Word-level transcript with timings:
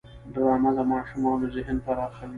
ډرامه 0.33 0.71
د 0.77 0.79
ماشومانو 0.91 1.45
ذهن 1.55 1.77
پراخوي 1.85 2.29